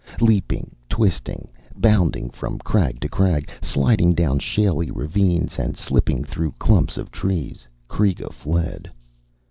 [0.19, 6.97] Leaping, twisting, bounding from crag to crag, sliding down shaly ravines and slipping through clumps
[6.97, 8.89] of trees, Kreega fled.